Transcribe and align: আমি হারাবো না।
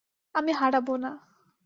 আমি 0.35 0.51
হারাবো 0.51 0.93
না। 0.97 1.11